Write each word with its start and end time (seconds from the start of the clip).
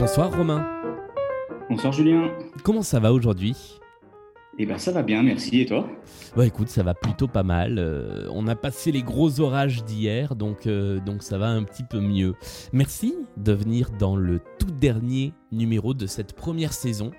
Bonsoir 0.00 0.34
Romain. 0.34 0.66
Bonsoir 1.68 1.92
Julien. 1.92 2.30
Comment 2.64 2.80
ça 2.80 3.00
va 3.00 3.12
aujourd'hui? 3.12 3.78
Eh 4.58 4.64
ben 4.64 4.78
ça 4.78 4.92
va 4.92 5.02
bien, 5.02 5.22
merci. 5.22 5.60
Et 5.60 5.66
toi? 5.66 5.86
Bah 6.34 6.46
écoute, 6.46 6.68
ça 6.68 6.82
va 6.82 6.94
plutôt 6.94 7.28
pas 7.28 7.42
mal. 7.42 7.78
Euh, 7.78 8.26
on 8.32 8.48
a 8.48 8.56
passé 8.56 8.92
les 8.92 9.02
gros 9.02 9.40
orages 9.40 9.84
d'hier, 9.84 10.36
donc, 10.36 10.66
euh, 10.66 11.00
donc 11.00 11.22
ça 11.22 11.36
va 11.36 11.48
un 11.48 11.64
petit 11.64 11.82
peu 11.82 12.00
mieux. 12.00 12.34
Merci 12.72 13.14
de 13.36 13.52
venir 13.52 13.90
dans 13.98 14.16
le 14.16 14.40
tout 14.58 14.70
dernier 14.70 15.34
numéro 15.52 15.92
de 15.92 16.06
cette 16.06 16.32
première 16.32 16.72
saison 16.72 17.10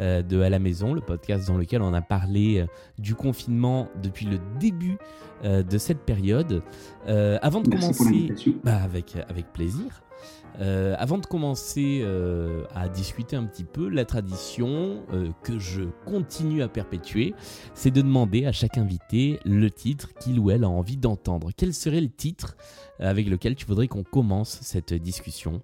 euh, 0.00 0.20
de 0.20 0.42
À 0.42 0.50
la 0.50 0.58
maison, 0.58 0.92
le 0.92 1.00
podcast 1.00 1.48
dans 1.48 1.56
lequel 1.56 1.80
on 1.80 1.94
a 1.94 2.02
parlé 2.02 2.66
du 2.98 3.14
confinement 3.14 3.88
depuis 4.02 4.26
le 4.26 4.38
début 4.60 4.98
de 5.42 5.78
cette 5.78 6.00
période. 6.00 6.62
avant 7.06 7.62
de 7.62 7.70
commencer, 7.70 8.30
bah, 8.62 8.76
avec, 8.84 9.16
avec 9.26 9.54
plaisir. 9.54 10.02
Euh, 10.60 10.94
avant 10.98 11.18
de 11.18 11.26
commencer 11.26 12.00
euh, 12.02 12.64
à 12.74 12.88
discuter 12.88 13.36
un 13.36 13.44
petit 13.44 13.64
peu, 13.64 13.88
la 13.88 14.04
tradition 14.04 15.02
euh, 15.12 15.28
que 15.42 15.58
je 15.58 15.82
continue 16.06 16.62
à 16.62 16.68
perpétuer, 16.68 17.34
c'est 17.74 17.90
de 17.90 18.00
demander 18.00 18.46
à 18.46 18.52
chaque 18.52 18.78
invité 18.78 19.38
le 19.44 19.70
titre 19.70 20.14
qu'il 20.14 20.38
ou 20.38 20.50
elle 20.50 20.64
a 20.64 20.68
envie 20.68 20.96
d'entendre. 20.96 21.50
Quel 21.56 21.74
serait 21.74 22.00
le 22.00 22.08
titre 22.08 22.56
avec 22.98 23.28
lequel 23.28 23.54
tu 23.54 23.66
voudrais 23.66 23.88
qu'on 23.88 24.02
commence 24.02 24.60
cette 24.62 24.94
discussion? 24.94 25.60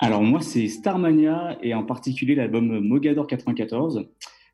Alors 0.00 0.22
moi 0.22 0.40
c'est 0.40 0.68
Starmania 0.68 1.58
et 1.62 1.74
en 1.74 1.84
particulier 1.84 2.34
l'album 2.34 2.80
Mogador 2.80 3.26
94. 3.26 4.08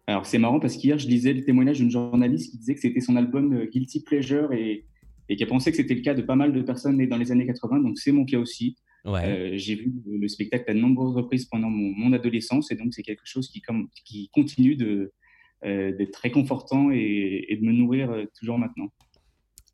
Alors 0.07 0.27
c'est 0.27 0.39
marrant 0.39 0.59
parce 0.59 0.77
qu'hier 0.77 0.99
je 0.99 1.07
lisais 1.07 1.33
le 1.33 1.45
témoignage 1.45 1.79
d'une 1.79 1.91
journaliste 1.91 2.51
qui 2.51 2.59
disait 2.59 2.75
que 2.75 2.81
c'était 2.81 3.01
son 3.01 3.15
album 3.15 3.67
Guilty 3.67 4.03
Pleasure 4.03 4.53
et, 4.53 4.87
et 5.29 5.37
qui 5.37 5.45
a 5.45 5.47
pensé 5.47 5.71
que 5.71 5.77
c'était 5.77 5.95
le 5.95 6.01
cas 6.01 6.15
de 6.15 6.23
pas 6.23 6.35
mal 6.35 6.53
de 6.53 6.63
personnes 6.63 6.97
nées 6.97 7.07
dans 7.07 7.19
les 7.19 7.31
années 7.31 7.47
80, 7.47 7.81
donc 7.81 7.99
c'est 7.99 8.11
mon 8.11 8.25
cas 8.25 8.39
aussi. 8.39 8.77
Euh, 9.07 9.53
j'ai 9.55 9.75
vu 9.75 9.93
le 10.07 10.29
spectacle 10.29 10.71
à 10.71 10.75
de 10.75 10.79
nombreuses 10.79 11.15
reprises 11.15 11.45
pendant 11.45 11.69
mon, 11.69 12.13
adolescence 12.13 12.71
et 12.71 12.77
donc 12.77 12.95
c'est 12.95 13.03
quelque 13.03 13.27
chose 13.27 13.49
qui, 13.49 13.61
comme, 13.61 13.89
qui 14.05 14.31
continue 14.33 14.77
de, 14.77 15.13
euh, 15.65 15.93
d'être 15.97 16.17
réconfortant 16.17 16.91
et, 16.91 17.45
et, 17.49 17.57
de 17.57 17.65
me 17.65 17.73
nourrir 17.73 18.11
euh, 18.11 18.25
toujours 18.39 18.59
maintenant. 18.59 18.89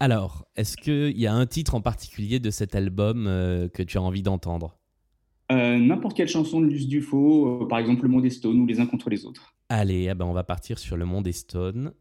Alors, 0.00 0.46
est-ce 0.56 0.76
qu'il 0.76 1.18
y 1.18 1.26
a 1.26 1.34
un 1.34 1.46
titre 1.46 1.74
en 1.74 1.80
particulier 1.80 2.40
de 2.40 2.50
cet 2.50 2.74
album 2.74 3.24
que 3.26 3.82
tu 3.82 3.98
as 3.98 4.02
envie 4.02 4.22
d'entendre? 4.22 4.78
N'importe 5.50 6.16
quelle 6.16 6.28
chanson 6.28 6.60
de 6.60 6.66
Luce 6.66 6.86
Dufaux, 6.86 7.66
par 7.66 7.80
exemple 7.80 8.04
Le 8.04 8.08
Monde 8.08 8.22
des 8.22 8.30
Stones 8.30 8.60
ou 8.60 8.66
Les 8.66 8.80
uns 8.80 8.86
contre 8.86 9.10
les 9.10 9.26
autres. 9.26 9.52
Allez, 9.68 10.08
ah 10.08 10.14
ben 10.14 10.24
on 10.24 10.32
va 10.32 10.44
partir 10.44 10.78
sur 10.78 10.96
Le 10.96 11.04
Monde 11.04 11.24
des 11.24 11.32
Stones, 11.32 11.92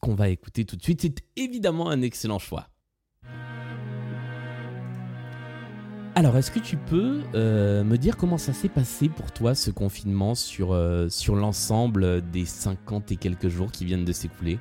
qu'on 0.00 0.14
va 0.14 0.28
écouter 0.28 0.64
tout 0.64 0.76
de 0.76 0.82
suite. 0.82 1.02
C'est 1.02 1.22
évidemment 1.36 1.88
un 1.88 2.02
excellent 2.02 2.40
choix. 2.40 2.68
Alors, 6.18 6.34
est-ce 6.38 6.50
que 6.50 6.58
tu 6.58 6.78
peux 6.78 7.20
euh, 7.34 7.84
me 7.84 7.98
dire 7.98 8.16
comment 8.16 8.38
ça 8.38 8.54
s'est 8.54 8.70
passé 8.70 9.10
pour 9.10 9.32
toi 9.32 9.54
ce 9.54 9.70
confinement 9.70 10.34
sur, 10.34 10.72
euh, 10.72 11.08
l'ensemble 11.28 12.22
des 12.30 12.46
50 12.46 13.12
et 13.12 13.16
quelques 13.16 13.48
jours 13.48 13.70
qui 13.70 13.84
viennent 13.84 14.06
de 14.06 14.12
s'écouler? 14.12 14.58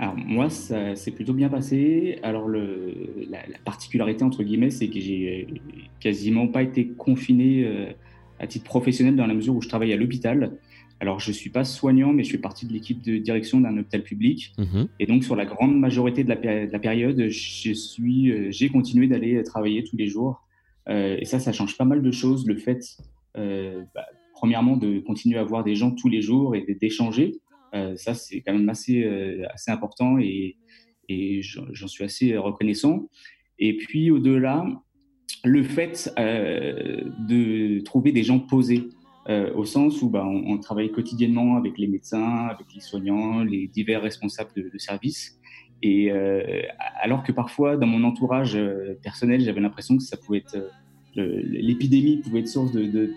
Alors 0.00 0.16
moi, 0.16 0.50
ça 0.50 0.96
s'est 0.96 1.12
plutôt 1.12 1.34
bien 1.34 1.48
passé. 1.48 2.18
Alors 2.24 2.48
la, 2.48 3.38
particularité 3.64 4.24
entre 4.24 4.42
guillemets, 4.42 4.70
c'est 4.70 4.88
que 4.88 4.98
j'ai 4.98 5.46
quasiment 6.00 6.48
pas 6.48 6.64
été 6.64 6.88
confiné 6.88 7.64
euh, 7.64 7.92
à 8.40 8.48
titre 8.48 8.64
professionnel 8.64 9.14
dans 9.14 9.28
la 9.28 9.34
mesure 9.34 9.54
où 9.54 9.62
je 9.62 9.68
travaille 9.68 9.92
à 9.92 9.96
l'hôpital. 9.96 10.50
Alors, 11.04 11.20
je 11.20 11.28
ne 11.28 11.34
suis 11.34 11.50
pas 11.50 11.64
soignant, 11.64 12.14
mais 12.14 12.24
je 12.24 12.30
fais 12.30 12.38
partie 12.38 12.64
de 12.64 12.72
l'équipe 12.72 13.02
de 13.02 13.18
direction 13.18 13.60
d'un 13.60 13.76
hôpital 13.76 14.02
public. 14.02 14.54
Mhm. 14.56 14.88
Et 14.98 15.04
donc, 15.04 15.22
sur 15.22 15.36
la 15.36 15.44
grande 15.44 15.78
majorité 15.78 16.24
de 16.24 16.30
la, 16.30 16.78
période, 16.78 17.20
euh, 17.20 17.28
j'ai 17.28 18.68
continué 18.70 19.06
d'aller 19.06 19.42
travailler 19.42 19.84
tous 19.84 19.98
les 19.98 20.06
jours. 20.06 20.48
Euh, 20.88 21.18
et 21.20 21.26
ça, 21.26 21.40
ça 21.40 21.52
change 21.52 21.76
pas 21.76 21.84
mal 21.84 22.00
de 22.00 22.10
choses. 22.10 22.46
Le 22.46 22.56
fait, 22.56 22.80
euh, 23.36 23.84
bah, 23.94 24.06
premièrement, 24.32 24.78
de 24.78 24.98
continuer 24.98 25.36
à 25.36 25.44
voir 25.44 25.62
des 25.62 25.74
gens 25.74 25.90
tous 25.90 26.08
les 26.08 26.22
jours 26.22 26.56
et 26.56 26.74
d'échanger, 26.80 27.32
ça, 27.96 28.14
c'est 28.14 28.40
quand 28.40 28.54
même 28.54 28.70
assez, 28.70 29.04
assez 29.52 29.70
important 29.70 30.18
et, 30.18 30.56
et 31.10 31.42
j'en 31.42 31.88
suis 31.88 32.04
assez 32.04 32.34
reconnaissant. 32.38 33.10
Et 33.58 33.76
puis, 33.76 34.10
au-delà, 34.10 34.64
le 35.44 35.62
fait 35.64 36.14
de 36.16 37.80
trouver 37.80 38.12
des 38.12 38.22
gens 38.22 38.38
posés. 38.38 38.88
Euh, 39.30 39.54
au 39.54 39.64
sens 39.64 40.02
où 40.02 40.10
bah, 40.10 40.26
on, 40.26 40.58
travaille 40.58 40.92
quotidiennement 40.92 41.56
avec 41.56 41.78
les 41.78 41.86
médecins, 41.86 42.46
avec 42.46 42.66
les 42.74 42.82
soignants, 42.82 43.42
les 43.42 43.68
divers 43.68 44.02
responsables 44.02 44.50
de, 44.54 44.68
de 44.70 44.78
services. 44.78 45.38
Et 45.82 46.12
euh, 46.12 46.62
alors 47.02 47.22
que 47.22 47.32
parfois, 47.32 47.78
dans 47.78 47.86
mon 47.86 48.04
entourage 48.04 48.54
euh, 48.54 48.98
personnel, 49.02 49.40
j'avais 49.40 49.62
l'impression 49.62 49.96
que 49.96 50.02
ça 50.02 50.16
pouvait 50.16 50.38
être 50.38 50.56
l'épidémie 51.16 52.16
pouvait 52.16 52.40
être 52.40 52.48
source 52.48 52.72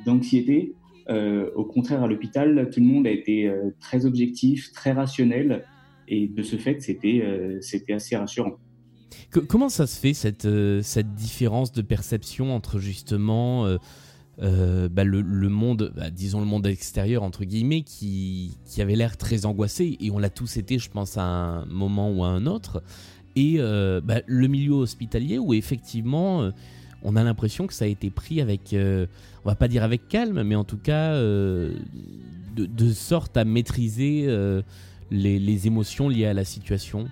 d'anxiété. 0.06 0.76
Au 1.10 1.64
contraire, 1.64 2.04
à 2.04 2.08
l'hôpital, 2.08 2.70
tout 2.72 2.80
le 2.80 2.86
monde 2.86 3.08
a 3.08 3.10
été 3.10 3.52
très 3.80 4.06
objectif, 4.06 4.72
très 4.72 4.92
rationnel, 4.92 5.66
et 6.08 6.28
de 6.28 6.44
ce 6.44 6.58
fait, 6.58 6.80
c'était 6.80 7.26
c'était 7.62 7.94
assez 7.94 8.16
rassurant. 8.16 8.60
comment 9.48 9.70
ça 9.70 9.88
se 9.88 10.00
fait 10.00 10.14
cette, 10.14 10.48
cette 10.84 11.16
différence 11.16 11.72
de 11.72 11.82
perception 11.82 12.54
entre 12.54 12.78
justement 12.78 13.66
euh, 14.40 14.88
bah, 14.88 15.04
le, 15.04 15.24
monde, 15.50 15.92
bah, 15.96 16.12
disons 16.12 16.40
le 16.40 16.46
monde 16.46 16.68
extérieur 16.68 17.24
entre 17.24 17.44
guillemets, 17.44 17.82
qui, 17.82 18.58
qui 18.66 18.84
avait 18.84 18.96
l'air 18.96 19.18
très 19.18 19.46
angoissé, 19.48 19.98
et 20.00 20.12
on 20.12 20.20
l'a 20.20 20.30
tous 20.30 20.58
été, 20.58 20.78
je 20.78 20.92
pense, 20.92 21.18
à 21.18 21.24
un 21.24 21.66
moment 21.66 22.12
ou 22.12 22.24
à 22.24 22.28
un 22.28 22.46
autre, 22.46 22.84
et 23.36 23.56
euh, 23.58 24.00
bah, 24.00 24.22
le 24.28 24.48
milieu 24.48 24.74
hospitalier 24.74 25.40
où 25.40 25.54
effectivement 25.54 26.44
euh, 26.44 26.52
on 27.02 27.16
a 27.16 27.24
l'impression 27.24 27.66
que 27.66 27.74
ça 27.74 27.86
a 27.86 27.88
été 27.88 28.12
pris 28.12 28.40
avec, 28.42 28.76
on 28.76 29.50
va 29.50 29.56
pas 29.56 29.68
dire 29.68 29.84
avec 29.84 30.08
calme, 30.08 30.44
mais 30.44 30.56
en 30.56 30.64
tout 30.64 30.78
cas 30.78 31.14
de, 31.16 31.76
de, 32.56 32.90
sorte 32.92 33.38
à 33.38 33.46
maîtriser 33.46 34.28
les, 35.12 35.40
les, 35.40 35.68
émotions 35.68 36.10
liées 36.10 36.26
à 36.26 36.34
la 36.34 36.44
situation. 36.44 37.08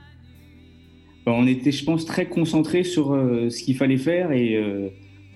On 1.27 1.45
était, 1.45 1.71
je 1.71 1.85
pense, 1.85 2.05
très 2.05 2.25
concentré 2.25 2.83
sur 2.83 3.09
ce 3.09 3.63
qu'il 3.63 3.77
fallait 3.77 3.97
faire 3.97 4.31
et 4.31 4.91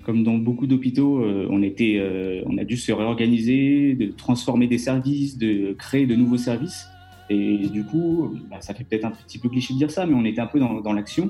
comme 0.10 0.24
dans 0.24 0.40
beaucoup 0.40 0.66
d'hôpitaux, 0.66 1.20
euh, 1.20 1.46
on, 1.52 1.62
était, 1.62 1.98
euh, 2.00 2.42
on 2.48 2.58
a 2.58 2.64
dû 2.64 2.78
se 2.78 2.92
réorganiser, 2.92 3.94
de 3.94 4.08
transformer 4.08 4.66
des 4.66 4.80
services, 4.80 5.38
de 5.38 5.74
créer 5.74 6.08
de 6.08 6.16
nouveaux 6.16 6.40
services. 6.40 6.88
Et 7.30 7.68
du 7.68 7.84
coup, 7.84 8.36
bah, 8.50 8.60
ça 8.60 8.74
fait 8.74 8.84
peut-être 8.84 9.06
un 9.06 9.12
petit 9.12 9.38
peu 9.38 9.50
cliché 9.50 9.76
de 9.76 9.78
dire 9.78 9.92
ça, 9.92 10.08
mais 10.08 10.16
on 10.16 10.26
était 10.26 10.42
un 10.42 10.48
peu 10.48 10.60
dans, 10.60 10.82
dans 10.82 10.94
l'action. 10.94 11.26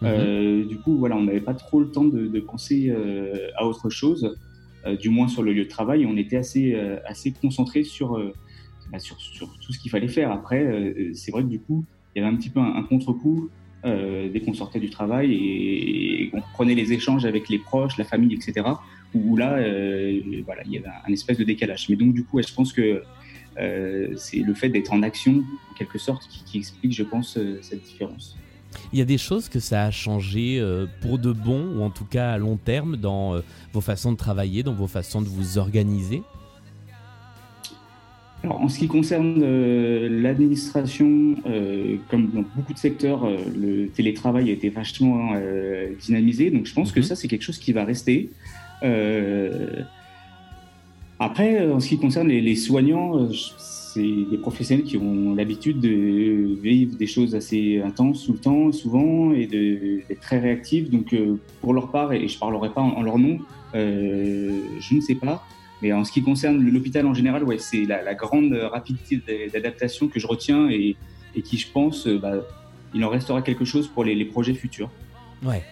Mhm. 0.00 0.04
Euh, 0.04 0.64
du 0.64 0.78
coup, 0.78 0.96
voilà, 0.96 1.14
on 1.14 1.24
n'avait 1.24 1.42
pas 1.42 1.52
trop 1.52 1.78
le 1.80 1.90
temps 1.90 2.06
de, 2.06 2.26
de 2.26 2.40
penser 2.40 2.90
à 3.58 3.66
autre 3.66 3.90
chose, 3.90 4.34
du 4.98 5.10
moins 5.10 5.28
sur 5.28 5.42
le 5.42 5.52
lieu 5.52 5.64
de 5.64 5.68
travail. 5.68 6.06
On 6.06 6.16
était 6.16 6.38
assez, 6.38 6.74
assez 7.04 7.32
concentré 7.32 7.84
sur, 7.84 8.18
bah, 8.90 8.98
sur, 8.98 9.20
sur, 9.20 9.58
tout 9.58 9.74
ce 9.74 9.78
qu'il 9.78 9.90
fallait 9.90 10.08
faire. 10.08 10.32
Après, 10.32 10.94
c'est 11.12 11.32
vrai 11.32 11.42
que 11.42 11.48
du 11.48 11.60
coup, 11.60 11.84
il 12.16 12.22
y 12.22 12.24
avait 12.24 12.34
un 12.34 12.38
petit 12.38 12.48
peu 12.48 12.60
un, 12.60 12.76
un 12.76 12.82
contre-coup 12.82 13.50
euh, 13.84 14.28
dès 14.32 14.40
qu'on 14.40 14.54
sortait 14.54 14.78
du 14.78 14.90
travail 14.90 15.32
et, 15.32 16.30
qu'on 16.30 16.40
prenait 16.52 16.76
les 16.76 16.92
échanges 16.92 17.24
avec 17.24 17.48
les 17.48 17.58
proches, 17.58 17.96
la 17.98 18.04
famille, 18.04 18.32
etc. 18.34 18.66
Où, 19.12 19.36
là, 19.36 19.54
euh, 19.54 20.20
voilà, 20.44 20.62
il 20.64 20.72
y 20.72 20.78
avait 20.78 20.88
un, 21.06 21.12
espèce 21.12 21.36
de 21.36 21.44
décalage. 21.44 21.88
Mais 21.88 21.96
donc, 21.96 22.14
du 22.14 22.24
coup, 22.24 22.40
je 22.40 22.54
pense 22.54 22.72
que 22.72 23.02
euh, 23.58 24.08
c'est 24.16 24.38
le 24.38 24.54
fait 24.54 24.68
d'être 24.68 24.92
en 24.92 25.02
action, 25.02 25.42
en 25.70 25.74
quelque 25.74 25.98
sorte, 25.98 26.28
qui, 26.28 26.58
explique, 26.58 26.92
je 26.92 27.02
pense, 27.02 27.38
cette 27.60 27.82
différence. 27.82 28.36
Il 28.92 28.98
y 28.98 29.02
a 29.02 29.04
des 29.04 29.18
choses 29.18 29.48
que 29.48 29.58
ça 29.58 29.84
a 29.84 29.90
changé 29.90 30.64
pour 31.00 31.18
de 31.18 31.32
bon, 31.32 31.76
ou 31.76 31.82
en 31.82 31.90
tout 31.90 32.06
cas 32.06 32.30
à 32.30 32.38
long 32.38 32.56
terme, 32.56 32.96
dans 32.96 33.42
vos 33.72 33.80
façons 33.80 34.12
de 34.12 34.16
travailler, 34.16 34.62
dans 34.62 34.74
vos 34.74 34.86
façons 34.86 35.20
de 35.20 35.28
vous 35.28 35.58
organiser? 35.58 36.22
En 38.48 38.68
ce 38.68 38.78
qui 38.78 38.88
concerne 38.88 39.40
euh, 39.42 40.08
l'administration, 40.08 41.36
euh, 41.46 41.96
comme 42.08 42.28
dans 42.28 42.44
beaucoup 42.56 42.72
de 42.72 42.78
secteurs, 42.78 43.24
euh, 43.24 43.36
le 43.56 43.88
télétravail 43.88 44.50
a 44.50 44.52
été 44.52 44.68
vachement 44.68 45.32
dynamisé. 46.00 46.50
Donc, 46.50 46.66
je 46.66 46.74
pense 46.74 46.92
que 46.92 47.00
mhm. 47.00 47.04
ça, 47.04 47.16
c'est 47.16 47.28
quelque 47.28 47.42
chose 47.42 47.58
qui 47.58 47.72
va 47.72 47.84
rester. 47.84 48.30
après, 51.18 51.70
en 51.70 51.78
ce 51.78 51.88
qui 51.88 51.98
concerne 51.98 52.28
les, 52.28 52.56
soignants, 52.56 53.28
c'est 53.30 54.00
des 54.30 54.38
professionnels 54.38 54.84
qui 54.84 54.96
ont 54.96 55.34
l'habitude 55.34 55.78
de 55.78 56.60
vivre 56.60 56.96
des 56.96 57.06
choses 57.06 57.34
assez 57.36 57.80
intenses 57.80 58.26
tout 58.26 58.32
le 58.32 58.38
temps, 58.38 58.72
souvent, 58.72 59.32
et 59.32 59.46
d'être 59.46 60.20
très 60.20 60.40
réactifs. 60.40 60.90
Donc, 60.90 61.14
pour 61.60 61.74
leur 61.74 61.92
part, 61.92 62.12
et 62.12 62.26
je 62.26 62.34
ne 62.34 62.40
parlerai 62.40 62.70
pas 62.70 62.80
en 62.80 63.02
leur 63.02 63.18
nom, 63.18 63.38
je 63.74 64.94
ne 64.94 65.00
sais 65.00 65.14
pas. 65.14 65.44
Mais 65.82 65.92
en 65.92 66.04
ce 66.04 66.12
qui 66.12 66.22
concerne 66.22 66.62
l'hôpital 66.62 67.04
en 67.06 67.12
général, 67.12 67.42
ouais, 67.42 67.58
c'est 67.58 67.84
la, 67.84 68.14
grande 68.14 68.52
rapidité 68.52 69.20
d'adaptation 69.52 70.06
que 70.06 70.20
je 70.20 70.28
retiens 70.28 70.70
et, 70.70 70.96
qui, 71.44 71.58
je 71.58 71.66
pense, 71.68 72.06
euh, 72.06 72.18
bah, 72.18 72.34
il 72.94 73.04
en 73.04 73.08
restera 73.08 73.42
quelque 73.42 73.64
chose 73.64 73.88
pour 73.88 74.04
les, 74.04 74.24
projets 74.24 74.54
futurs. 74.54 74.90
Ouais. 75.42 75.64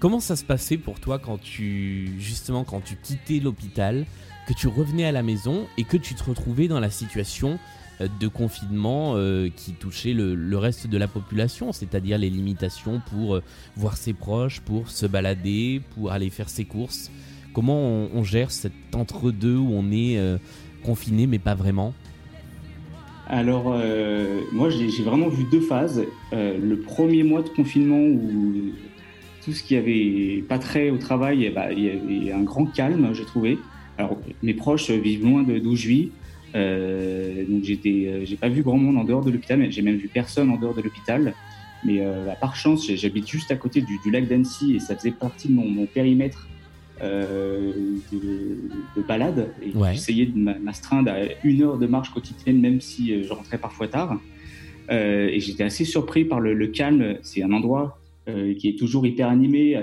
Comment 0.00 0.18
ça 0.18 0.34
se 0.34 0.44
passait 0.44 0.76
pour 0.76 0.98
toi 0.98 1.20
quand 1.20 1.40
tu, 1.40 2.10
justement, 2.18 2.64
quand 2.64 2.80
tu 2.80 2.96
quittais 2.96 3.38
l'hôpital, 3.38 4.06
que 4.48 4.54
tu 4.54 4.66
revenais 4.66 5.04
à 5.04 5.12
la 5.12 5.22
maison 5.22 5.68
et 5.76 5.84
que 5.84 5.96
tu 5.96 6.14
te 6.14 6.24
retrouvais 6.24 6.66
dans 6.66 6.80
la 6.80 6.90
situation 6.90 7.60
euh, 8.00 8.08
de 8.18 8.26
confinement 8.26 9.12
euh, 9.14 9.50
qui 9.54 9.72
touchait 9.72 10.14
le, 10.14 10.58
reste 10.58 10.88
de 10.88 10.98
la 10.98 11.06
population, 11.06 11.72
c'est-à-dire 11.72 12.18
les 12.18 12.30
limitations 12.30 13.00
pour 13.10 13.40
voir 13.76 13.96
ses 13.96 14.14
proches, 14.14 14.60
pour 14.60 14.90
se 14.90 15.06
balader, 15.06 15.80
pour 15.94 16.10
aller 16.10 16.30
faire 16.30 16.48
ses 16.48 16.64
courses 16.64 17.12
comment 17.58 18.08
on, 18.14 18.22
gère 18.22 18.52
cet 18.52 18.72
entre-deux 18.94 19.56
où 19.56 19.72
on 19.72 19.90
est 19.90 20.16
confiné 20.84 21.26
mais 21.26 21.40
pas 21.40 21.56
vraiment 21.56 21.92
alors, 23.30 23.76
moi, 24.52 24.70
j'ai 24.70 25.02
vraiment 25.02 25.28
vu 25.28 25.44
deux 25.50 25.60
phases. 25.60 26.02
le 26.32 26.76
premier 26.76 27.24
mois 27.24 27.42
de 27.42 27.50
confinement 27.50 28.00
où 28.00 28.72
tout 29.44 29.52
ce 29.52 29.62
qui 29.62 29.76
avait 29.76 30.42
pas 30.48 30.58
trait 30.58 30.88
au 30.88 30.96
travail, 30.96 31.44
eh 31.44 31.50
ben, 31.50 31.68
il 31.76 32.24
y 32.24 32.30
avait 32.30 32.32
un 32.32 32.42
grand 32.42 32.64
calme, 32.64 33.10
j'ai 33.12 33.24
trouvé. 33.24 33.58
Alors, 33.98 34.16
mes 34.42 34.54
proches 34.54 34.90
vivent 34.90 35.24
loin 35.24 35.42
d'où 35.42 35.74
je 35.76 35.88
vis. 35.88 36.10
Euh, 36.54 37.44
donc 37.46 37.62
euh, 37.68 38.24
j'ai 38.24 38.36
pas 38.36 38.48
vu 38.48 38.62
grand 38.62 38.78
monde 38.78 38.96
en 38.96 39.04
dehors 39.04 39.24
de 39.24 39.30
l'hôpital, 39.30 39.58
mais 39.58 39.70
j'ai 39.70 39.82
même 39.82 39.96
vu 39.96 40.08
personne 40.08 40.50
en 40.50 40.56
dehors 40.56 40.74
de 40.74 40.82
l'hôpital. 40.82 41.34
Mais 41.84 42.00
euh, 42.00 42.32
par 42.40 42.56
chance, 42.56 42.90
j'habite 42.94 43.28
juste 43.28 43.50
à 43.50 43.56
côté 43.56 43.80
du, 43.80 44.10
lac 44.10 44.26
d'Annecy 44.26 44.76
et 44.76 44.80
ça 44.80 44.96
faisait 44.96 45.12
partie 45.12 45.48
de 45.48 45.54
mon, 45.54 45.86
périmètre 45.86 46.48
euh, 47.02 47.72
de, 48.12 49.02
balade. 49.02 49.48
Et 49.62 49.72
j'essayais 49.92 50.26
de 50.26 50.38
m'astreindre 50.38 51.10
à 51.10 51.18
une 51.44 51.62
heure 51.62 51.78
de 51.78 51.86
marche 51.86 52.10
quotidienne, 52.10 52.60
même 52.60 52.80
si 52.80 53.22
je 53.22 53.32
rentrais 53.32 53.58
parfois 53.58 53.88
tard. 53.88 54.20
et 54.90 55.40
j'étais 55.40 55.64
assez 55.64 55.84
surpris 55.84 56.24
par 56.24 56.40
le, 56.40 56.54
le 56.54 56.66
calme. 56.68 57.18
C'est 57.22 57.42
un 57.42 57.52
endroit 57.52 57.98
qui 58.26 58.68
est 58.68 58.78
toujours 58.78 59.06
hyper 59.06 59.28
animé 59.28 59.76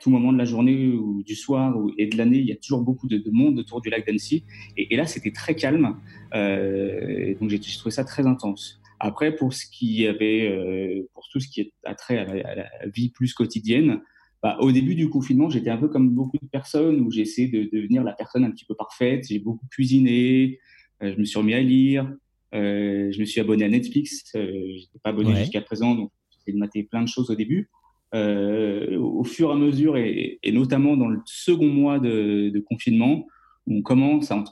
tout 0.00 0.10
moment 0.10 0.32
de 0.32 0.38
la 0.38 0.44
journée 0.44 0.88
ou 0.88 1.22
du 1.22 1.36
soir 1.36 1.76
et 1.98 2.06
de 2.06 2.16
l'année, 2.16 2.38
il 2.38 2.46
y 2.46 2.52
a 2.52 2.56
toujours 2.56 2.80
beaucoup 2.80 3.06
de, 3.06 3.22
monde 3.30 3.58
autour 3.58 3.80
du 3.80 3.90
lac 3.90 4.06
d'Annecy. 4.06 4.44
Et, 4.76 4.96
là, 4.96 5.06
c'était 5.06 5.30
très 5.30 5.54
calme. 5.54 5.96
Euh, 6.34 7.34
donc, 7.40 7.50
j'ai 7.50 7.60
trouvé 7.60 7.90
ça 7.90 8.04
très 8.04 8.26
intense. 8.26 8.80
Après, 8.98 9.34
pour 9.34 9.52
ce 9.52 9.66
qui 9.66 10.06
avait, 10.06 10.48
euh, 10.48 11.08
pour 11.14 11.28
tout 11.30 11.40
ce 11.40 11.48
qui 11.48 11.72
a 11.84 11.94
trait 11.94 12.18
à 12.18 12.54
la, 12.54 12.66
vie 12.92 13.10
plus 13.10 13.32
quotidienne, 13.34 14.00
bah, 14.42 14.56
au 14.60 14.72
début 14.72 14.94
du 14.94 15.08
confinement, 15.10 15.50
j'étais 15.50 15.70
un 15.70 15.76
peu 15.76 15.88
comme 15.88 16.10
beaucoup 16.10 16.38
de 16.40 16.48
personnes 16.48 17.00
où 17.00 17.10
j'essayais 17.10 17.48
de, 17.48 17.68
devenir 17.72 18.02
la 18.02 18.12
personne 18.12 18.44
un 18.44 18.50
petit 18.50 18.64
peu 18.64 18.74
parfaite. 18.74 19.26
J'ai 19.28 19.38
beaucoup 19.38 19.66
cuisiné, 19.70 20.58
euh, 21.02 21.12
je 21.14 21.18
me 21.18 21.24
suis 21.24 21.38
remis 21.38 21.54
à 21.54 21.60
lire, 21.60 22.10
je 22.52 23.18
me 23.18 23.24
suis 23.24 23.40
abonné 23.40 23.64
à 23.64 23.68
Netflix. 23.68 24.30
je 24.34 24.40
n'étais 24.40 24.98
pas 25.02 25.10
abonné 25.10 25.34
jusqu'à 25.36 25.60
présent, 25.60 25.94
donc 25.94 26.10
j'ai 26.46 26.52
mater 26.54 26.82
plein 26.82 27.02
de 27.02 27.08
choses 27.08 27.30
au 27.30 27.34
début. 27.34 27.70
Euh, 28.12 28.98
au 28.98 29.22
fur 29.22 29.50
et 29.50 29.52
à 29.52 29.56
mesure, 29.56 29.96
et, 29.96 30.40
notamment 30.52 30.96
dans 30.96 31.06
le 31.06 31.20
second 31.26 31.68
mois 31.68 32.00
de, 32.00 32.64
confinement, 32.68 33.26
où 33.66 33.76
on 33.76 33.82
commence 33.82 34.32
à, 34.32 34.44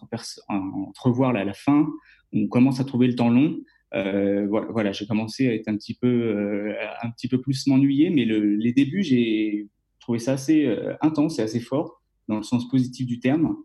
entrevoir 0.48 1.32
la, 1.32 1.44
la, 1.44 1.54
fin, 1.54 1.88
où 2.32 2.44
on 2.44 2.46
commence 2.46 2.78
à 2.78 2.84
trouver 2.84 3.08
le 3.08 3.16
temps 3.16 3.30
long. 3.30 3.58
Euh, 3.94 4.46
voilà, 4.46 4.92
j'ai 4.92 5.06
commencé 5.06 5.48
à 5.48 5.54
être 5.54 5.68
un 5.68 5.76
petit 5.76 5.94
peu, 5.94 6.06
euh, 6.06 6.74
un 7.02 7.10
petit 7.10 7.26
peu 7.26 7.40
plus 7.40 7.66
m'ennuyer, 7.66 8.10
mais 8.10 8.24
les 8.24 8.72
débuts, 8.72 9.02
j'ai 9.02 9.66
trouvé 10.08 10.18
ça 10.18 10.32
assez 10.32 10.74
intense 11.02 11.38
et 11.38 11.42
assez 11.42 11.60
fort, 11.60 12.02
dans 12.28 12.38
le 12.38 12.42
sens 12.42 12.66
positif 12.68 13.06
du 13.06 13.20
terme. 13.20 13.56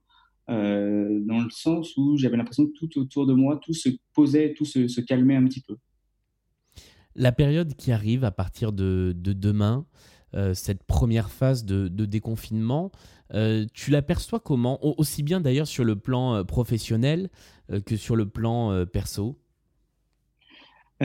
dans 0.47 1.39
le 1.43 1.49
sens 1.49 1.95
où 1.95 2.17
j'avais 2.17 2.37
l'impression 2.37 2.65
que 2.67 2.73
tout 2.73 2.99
autour 2.99 3.25
de 3.25 3.33
moi, 3.33 3.59
tout 3.63 3.73
se 3.73 3.89
posait, 4.13 4.53
tout 4.53 4.65
se 4.65 5.01
calmait 5.01 5.35
un 5.37 5.45
petit 5.45 5.61
peu. 5.61 5.77
La 7.15 7.31
période 7.31 7.75
qui 7.75 7.91
arrive 7.91 8.23
à 8.23 8.31
partir 8.31 8.71
de, 8.71 9.13
demain, 9.15 9.85
euh, 10.33 10.53
cette 10.53 10.83
première 10.83 11.29
phase 11.29 11.63
de, 11.63 11.87
déconfinement, 12.05 12.91
euh, 13.33 13.65
tu 13.73 13.91
l'aperçois 13.91 14.39
comment? 14.39 14.83
Aussi 14.99 15.23
bien 15.23 15.39
d'ailleurs 15.39 15.67
sur 15.67 15.83
le 15.83 15.95
plan 15.95 16.35
euh, 16.35 16.43
professionnel 16.43 17.29
que 17.85 17.95
sur 17.95 18.15
le 18.15 18.27
plan 18.27 18.85
perso? 18.85 19.39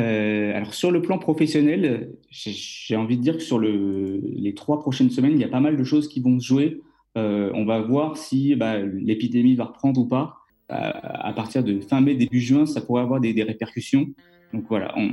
Alors 0.01 0.75
sur 0.75 0.91
le 0.91 1.03
plan 1.03 1.19
professionnel, 1.19 2.13
j'ai 2.31 2.97
envie 2.97 3.17
de 3.17 3.23
dire 3.23 3.37
que 3.37 3.43
sur 3.43 3.59
les 3.59 4.55
trois 4.55 4.81
prochaines 4.81 5.11
semaines, 5.11 5.33
il 5.33 5.41
y 5.41 5.45
a 5.45 5.49
pas 5.49 5.61
mal 5.61 5.77
de 5.77 5.85
choses 5.85 6.09
qui 6.09 6.21
vont 6.21 6.39
se 6.39 6.47
jouer. 6.47 6.81
on 7.17 7.65
va 7.65 7.81
voir 7.81 8.17
si 8.17 8.55
bah, 8.55 8.79
l'épidémie 8.79 9.55
va 9.57 9.65
reprendre 9.65 10.01
ou 10.01 10.07
pas. 10.07 10.37
à 10.69 11.33
partir 11.35 11.65
de 11.65 11.81
fin 11.81 12.01
mai, 12.01 12.15
début 12.15 12.41
juin, 12.41 12.67
ça 12.67 12.81
pourrait 12.81 13.03
avoir 13.03 13.21
des, 13.21 13.43
répercussions. 13.43 14.07
Donc 14.53 14.65
voilà, 14.69 14.95
on, 14.97 15.11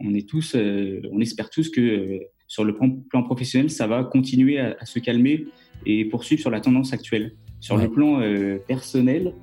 on 0.00 0.14
est 0.14 0.28
tous, 0.28 0.54
euh, 0.54 1.00
on 1.12 1.20
espère 1.20 1.50
tous 1.50 1.68
que 1.70 1.80
euh, 1.80 2.18
sur 2.48 2.64
le 2.64 2.74
plan, 2.74 3.22
professionnel, 3.22 3.70
ça 3.70 3.86
va 3.86 4.02
continuer 4.02 4.58
à, 4.58 4.84
se 4.84 4.98
calmer 4.98 5.46
et 5.86 6.04
poursuivre 6.06 6.40
sur 6.40 6.50
la 6.50 6.60
tendance 6.60 6.92
actuelle. 6.92 7.34
Sur 7.60 7.76
le 7.76 7.88
plan 7.88 8.20
euh, 8.20 8.58
personnel, 8.66 9.34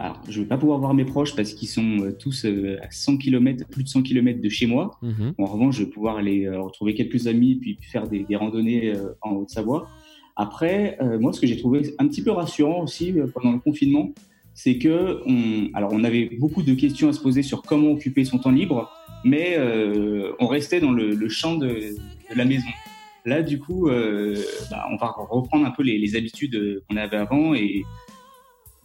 alors, 0.00 0.22
je 0.28 0.38
ne 0.38 0.44
vais 0.44 0.48
pas 0.48 0.56
pouvoir 0.56 0.78
voir 0.78 0.94
mes 0.94 1.04
proches 1.04 1.36
parce 1.36 1.52
qu'ils 1.52 1.68
sont 1.68 2.12
tous 2.18 2.46
à 2.46 2.90
100 2.90 3.18
km, 3.18 3.66
plus 3.68 3.84
de 3.84 3.88
100 3.88 4.02
km 4.02 4.40
de 4.40 4.48
chez 4.48 4.66
moi. 4.66 4.98
Mhm. 5.02 5.34
En 5.38 5.44
revanche, 5.44 5.76
je 5.76 5.84
vais 5.84 5.90
pouvoir 5.90 6.16
aller 6.16 6.48
retrouver 6.48 6.94
quelques 6.94 7.26
amis 7.26 7.56
puis 7.56 7.78
faire 7.82 8.08
des, 8.08 8.24
randonnées 8.34 8.94
en 9.20 9.32
Haute-Savoie. 9.32 9.88
Après, 10.36 10.98
moi, 11.20 11.34
ce 11.34 11.40
que 11.40 11.46
j'ai 11.46 11.58
trouvé 11.58 11.94
un 11.98 12.08
petit 12.08 12.22
peu 12.22 12.30
rassurant 12.30 12.82
aussi 12.82 13.14
pendant 13.34 13.52
le 13.52 13.58
confinement, 13.58 14.14
c'est 14.54 14.78
que 14.78 15.22
on, 15.26 15.70
alors 15.74 15.90
on 15.92 16.04
avait 16.04 16.30
beaucoup 16.38 16.62
de 16.62 16.74
questions 16.74 17.08
à 17.08 17.12
se 17.12 17.20
poser 17.20 17.42
sur 17.42 17.62
comment 17.62 17.92
occuper 17.92 18.24
son 18.24 18.38
temps 18.38 18.50
libre, 18.50 18.90
mais 19.24 19.54
euh, 19.56 20.32
on 20.38 20.46
restait 20.46 20.80
dans 20.80 20.92
le, 20.92 21.28
champ 21.28 21.56
de, 21.56 21.94
la 22.34 22.44
maison. 22.44 22.68
Là, 23.24 23.42
du 23.42 23.58
coup, 23.58 23.88
euh, 23.88 24.36
bah, 24.70 24.86
on 24.90 24.96
va 24.96 25.14
reprendre 25.30 25.66
un 25.66 25.70
peu 25.70 25.82
les, 25.82 26.16
habitudes 26.16 26.82
qu'on 26.88 26.96
avait 26.96 27.16
avant 27.16 27.54
et 27.54 27.84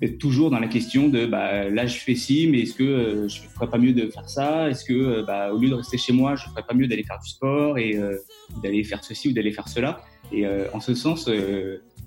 toujours 0.10 0.50
dans 0.50 0.60
la 0.60 0.68
question 0.68 1.10
de 1.10 1.26
bah, 1.26 1.70
là 1.70 1.86
je 1.86 1.98
fais 1.98 2.16
ci, 2.16 2.48
mais 2.50 2.62
est-ce 2.62 2.74
que 2.74 2.84
euh, 2.84 3.28
je 3.28 3.42
ferais 3.42 3.70
pas 3.70 3.78
mieux 3.78 3.94
de 3.94 4.10
faire 4.10 4.30
ça? 4.30 4.70
Est-ce 4.70 4.86
que 4.86 5.26
bah, 5.26 5.54
au 5.54 5.58
lieu 5.58 5.70
de 5.70 5.76
rester 5.76 5.98
chez 5.98 6.14
moi, 6.14 6.36
je 6.36 6.46
ferais 6.46 6.64
pas 6.64 6.74
mieux 6.74 6.88
d'aller 6.88 7.04
faire 7.04 7.20
du 7.24 7.30
sport 7.30 7.78
et 7.78 8.00
d'aller 8.64 8.84
faire 8.84 9.04
ceci 9.04 9.30
ou 9.30 9.34
d'aller 9.34 9.52
faire 9.52 9.68
cela? 9.68 10.02
Et 10.32 10.46
en 10.74 10.80
ce 10.80 10.96
sens, 10.96 11.30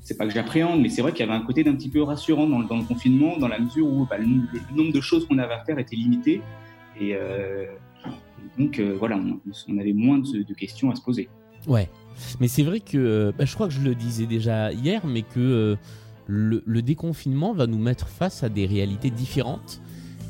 c'est 0.09 0.17
pas 0.17 0.27
que 0.27 0.33
j'appréhende, 0.33 0.81
mais 0.81 0.89
c'est 0.89 1.03
vrai 1.03 1.12
qu'il 1.12 1.27
y 1.27 1.29
avait 1.29 1.39
un 1.39 1.45
côté 1.45 1.62
d'un 1.65 1.75
petit 1.75 1.91
peu 1.91 2.03
rassurant 2.03 2.47
dans, 2.47 2.59
le 2.59 2.85
confinement, 2.85 3.37
dans 3.37 3.49
la 3.49 3.59
mesure 3.59 3.87
où 3.87 4.06
bah, 4.06 4.17
le, 4.17 4.25
nombre 4.75 4.91
de 4.91 5.01
choses 5.03 5.27
qu'on 5.27 5.37
avait 5.37 5.53
à 5.53 5.62
faire 5.65 5.79
était 5.79 5.97
limité. 5.97 6.41
Et, 6.99 7.15
euh, 7.15 7.67
donc, 8.59 8.79
euh, 8.79 8.97
voilà, 8.99 9.19
on, 9.69 9.79
avait 9.79 9.93
moins 9.93 10.19
de, 10.19 10.55
questions 10.55 10.91
à 10.91 10.94
se 10.94 11.03
poser. 11.03 11.29
Ouais, 11.67 11.91
mais 12.41 12.49
c'est 12.49 12.62
vrai 12.62 12.81
que, 12.81 13.35
je 13.39 13.55
crois 13.55 13.69
que 13.69 13.75
je 13.75 13.83
le 13.83 13.94
disais 13.94 14.25
déjà 14.25 14.73
hier, 14.73 15.05
mais 15.06 15.23
que 15.23 15.77
le, 16.29 16.83
déconfinement 16.83 17.53
va 17.53 17.67
nous 17.67 17.79
mettre 17.79 18.09
face 18.09 18.43
à 18.43 18.49
des 18.49 18.67
réalités 18.67 19.11
différentes 19.11 19.81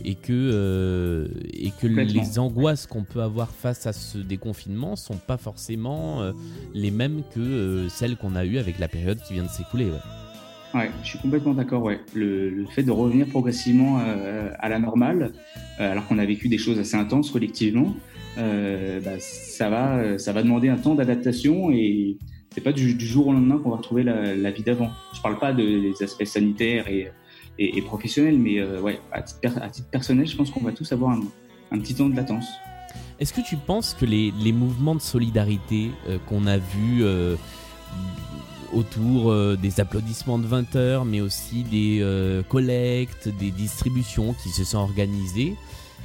et 0.04 0.14
que, 0.14 0.32
euh, 0.32 1.26
et 1.52 1.70
que 1.70 1.86
les 1.86 2.38
angoisses 2.38 2.86
qu'on 2.86 3.02
peut 3.02 3.20
avoir 3.20 3.50
face 3.50 3.86
à 3.86 3.92
ce 3.92 4.18
déconfinement 4.18 4.94
sont 4.94 5.16
pas 5.16 5.36
forcément 5.36 6.22
euh, 6.22 6.32
les 6.72 6.92
mêmes 6.92 7.22
que 7.34 7.40
euh, 7.40 7.88
celles 7.88 8.16
qu'on 8.16 8.36
a 8.36 8.44
eues 8.44 8.58
avec 8.58 8.78
la 8.78 8.86
période 8.86 9.20
qui 9.26 9.34
vient 9.34 9.42
de 9.42 9.48
s'écouler. 9.48 9.86
Ouais. 9.86 10.80
ouais. 10.80 10.90
je 11.02 11.08
suis 11.08 11.18
complètement 11.18 11.54
d'accord. 11.54 11.82
Ouais. 11.82 12.00
Le, 12.14 12.64
fait 12.70 12.84
de 12.84 12.92
revenir 12.92 13.26
progressivement 13.26 13.98
à 13.98 14.68
la 14.68 14.78
normale, 14.78 15.32
alors 15.78 16.06
qu'on 16.06 16.18
a 16.18 16.26
vécu 16.26 16.48
des 16.48 16.58
choses 16.58 16.78
assez 16.78 16.96
intenses 16.96 17.30
collectivement, 17.30 17.94
bah, 18.36 19.18
ça, 19.18 19.68
va, 19.68 20.16
ça 20.18 20.32
va 20.32 20.42
demander 20.44 20.68
un 20.68 20.76
temps 20.76 20.94
d'adaptation 20.94 21.72
et 21.72 22.18
c'est 22.58 22.64
pas 22.64 22.72
du, 22.72 22.98
jour 22.98 23.28
au 23.28 23.32
lendemain 23.32 23.58
qu'on 23.58 23.70
va 23.70 23.76
retrouver 23.76 24.02
la, 24.02 24.50
vie 24.50 24.64
d'avant. 24.64 24.90
Je 25.14 25.20
parle 25.20 25.38
pas 25.38 25.52
des 25.52 25.94
aspects 26.02 26.24
sanitaires 26.24 26.88
et 26.88 27.12
et, 27.58 27.82
professionnel. 27.82 28.38
Mais 28.38 28.58
euh, 28.58 28.80
à 29.12 29.22
titre, 29.22 29.88
personnel, 29.90 30.26
je 30.26 30.36
pense 30.36 30.50
qu'on 30.50 30.60
va 30.60 30.72
tous 30.72 30.90
avoir 30.92 31.16
un, 31.70 31.78
petit 31.78 31.94
temps 31.94 32.08
de 32.08 32.16
latence. 32.16 32.46
Est-ce 33.20 33.32
que 33.32 33.40
tu 33.40 33.56
penses 33.56 33.94
que 33.94 34.06
les, 34.06 34.32
les 34.42 34.52
mouvements 34.52 34.94
de 34.94 35.00
solidarité 35.00 35.90
euh, 36.08 36.18
qu'on 36.28 36.46
a 36.46 36.56
vus 36.56 37.02
euh, 37.02 37.36
autour 38.72 39.34
des 39.56 39.80
applaudissements 39.80 40.38
de 40.38 40.46
20 40.46 40.76
heures, 40.76 41.04
mais 41.06 41.22
aussi 41.22 41.62
des 41.62 42.04
collectes, 42.50 43.30
des 43.40 43.50
distributions 43.50 44.34
qui 44.34 44.50
se 44.50 44.62
sont 44.62 44.76
organisées 44.76 45.56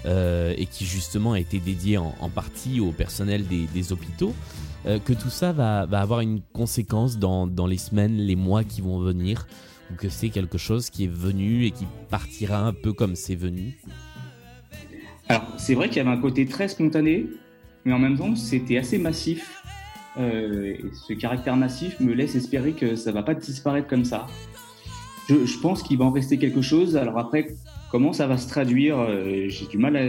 et 0.05 0.67
qui 0.69 0.85
justement 0.85 1.31
ont 1.31 1.35
été 1.35 1.59
dédiées 1.59 1.97
en, 1.97 2.29
partie 2.33 2.79
au 2.79 2.91
personnel 2.91 3.45
des, 3.47 3.91
hôpitaux, 3.91 4.33
que 4.85 5.13
tout 5.13 5.29
ça 5.29 5.51
va, 5.53 5.81
avoir 5.91 6.19
une 6.19 6.41
conséquence 6.53 7.17
dans, 7.17 7.47
dans 7.47 7.67
les 7.67 7.77
semaines, 7.77 8.17
les 8.17 8.35
mois 8.35 8.63
qui 8.63 8.81
vont 8.81 8.99
venir 8.99 9.45
ou 9.91 9.95
que 9.95 10.09
c'est 10.09 10.29
quelque 10.29 10.57
chose 10.57 10.89
qui 10.89 11.05
est 11.05 11.13
venu 11.13 11.65
et 11.65 11.71
qui 11.71 11.85
partira 12.09 12.59
un 12.59 12.73
peu 12.73 12.93
comme 12.93 13.15
c'est 13.15 13.35
venu 13.35 13.77
Alors, 15.29 15.47
c'est 15.57 15.75
vrai 15.75 15.87
qu'il 15.89 15.97
y 15.97 15.99
avait 16.01 16.09
un 16.09 16.21
côté 16.21 16.45
très 16.45 16.67
spontané, 16.67 17.27
mais 17.85 17.93
en 17.93 17.99
même 17.99 18.17
temps, 18.17 18.35
c'était 18.35 18.77
assez 18.77 18.97
massif. 18.97 19.61
Euh, 20.17 20.75
ce 21.07 21.13
caractère 21.13 21.55
massif 21.55 21.99
me 21.99 22.13
laisse 22.13 22.35
espérer 22.35 22.73
que 22.73 22.95
ça 22.95 23.11
va 23.11 23.23
pas 23.23 23.33
disparaître 23.33 23.87
comme 23.87 24.05
ça. 24.05 24.27
Je, 25.27 25.59
pense 25.59 25.81
qu'il 25.83 25.97
va 25.97 26.05
en 26.05 26.11
rester 26.11 26.37
quelque 26.37 26.61
chose. 26.61 26.97
Alors 26.97 27.17
après, 27.17 27.55
comment 27.93 28.11
ça 28.11 28.27
va 28.27 28.37
se 28.37 28.49
traduire 28.49 28.99
euh, 28.99 29.45
J'ai 29.47 29.67
du 29.67 29.77
mal 29.77 29.95
à 29.95 30.01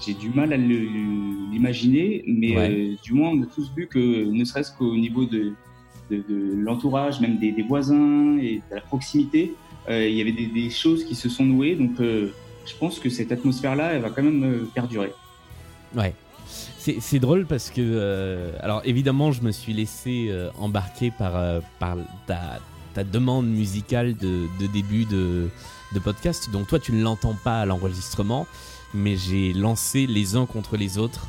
j'ai 0.00 0.14
du 0.14 0.30
mal 0.30 0.52
à 0.52 0.56
l'imaginer, 0.56 2.24
mais 2.26 2.56
euh, 2.56 2.94
du 3.02 3.12
moins 3.12 3.30
on 3.30 3.42
a 3.42 3.46
tous 3.46 3.70
vu 3.76 3.86
que, 3.86 3.98
ne 3.98 4.44
serait-ce 4.44 4.72
qu'au 4.76 4.94
niveau 4.96 5.24
de, 5.24 5.52
de, 6.10 6.24
l'entourage, 6.56 7.20
même 7.20 7.38
des, 7.38 7.54
voisins 7.62 8.38
et 8.38 8.56
de 8.70 8.74
la 8.74 8.80
proximité, 8.80 9.54
euh, 9.88 10.08
il 10.08 10.14
y 10.14 10.20
avait 10.20 10.32
des, 10.32 10.70
choses 10.70 11.04
qui 11.04 11.14
se 11.14 11.28
sont 11.28 11.44
nouées. 11.44 11.74
Donc, 11.74 12.00
euh, 12.00 12.32
je 12.66 12.74
pense 12.76 12.98
que 12.98 13.08
cette 13.08 13.32
atmosphère-là, 13.32 13.94
elle 13.94 14.02
va 14.02 14.10
quand 14.10 14.22
même 14.22 14.68
perdurer. 14.74 15.12
Ouais. 15.96 16.14
C'est 16.78 17.18
drôle 17.18 17.46
parce 17.46 17.70
que, 17.70 18.52
alors 18.60 18.82
évidemment, 18.84 19.32
je 19.32 19.40
me 19.42 19.52
suis 19.52 19.72
laissé 19.72 20.30
embarquer 20.58 21.10
par, 21.10 21.62
par 21.78 21.96
ta, 22.26 22.60
ta, 22.92 23.04
demande 23.04 23.46
musicale 23.46 24.14
de, 24.14 24.46
de 24.60 24.66
début 24.70 25.06
de, 25.06 25.48
de, 25.94 26.00
podcast. 26.00 26.50
Donc 26.50 26.66
toi, 26.66 26.78
tu 26.78 26.92
ne 26.92 27.02
l'entends 27.02 27.34
pas 27.34 27.60
à 27.60 27.66
l'enregistrement, 27.66 28.46
mais 28.92 29.16
j'ai 29.16 29.52
lancé 29.52 30.06
les 30.06 30.36
uns 30.36 30.46
contre 30.46 30.76
les 30.76 30.98
autres 30.98 31.28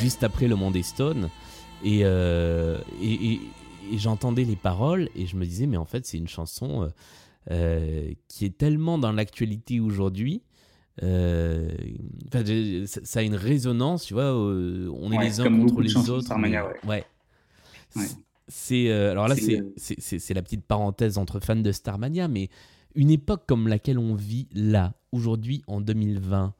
juste 0.00 0.22
après 0.24 0.48
Le 0.48 0.56
Monde 0.56 0.80
Stone. 0.82 1.28
Et, 1.84 2.00
et, 2.00 2.76
et, 3.02 3.40
et 3.92 3.98
j'entendais 3.98 4.44
les 4.44 4.56
paroles 4.56 5.08
et 5.16 5.26
je 5.26 5.36
me 5.36 5.44
disais, 5.44 5.66
mais 5.66 5.76
en 5.76 5.84
fait, 5.84 6.06
c'est 6.06 6.18
une 6.18 6.28
chanson 6.28 6.90
qui 7.48 8.44
est 8.44 8.56
tellement 8.56 8.98
dans 8.98 9.12
l'actualité 9.12 9.80
aujourd'hui 9.80 10.42
euh, 11.02 11.68
ça 13.04 13.20
a 13.20 13.22
une 13.22 13.34
résonance, 13.34 14.04
tu 14.04 14.14
vois. 14.14 14.34
on 14.34 15.12
est 15.12 15.24
les 15.24 15.40
uns 15.40 15.44
contre 15.44 15.80
les 15.80 15.96
autres. 16.10 16.32
ouais. 16.86 17.04
C'est 18.48 18.90
euh, 18.90 19.12
alors 19.12 19.28
là, 19.28 19.36
c'est 19.36 20.34
la 20.34 20.42
petite 20.42 20.64
parenthèse 20.64 21.16
entre 21.16 21.40
fans 21.40 21.56
de 21.56 21.72
Starmania, 21.72 22.28
mais 22.28 22.50
une 22.94 23.10
époque 23.10 23.44
comme 23.46 23.68
laquelle 23.68 23.98
on 23.98 24.14
vit 24.14 24.48
là, 24.52 24.94
aujourd'hui, 25.12 25.62
en 25.66 25.80
2020, 25.80 26.54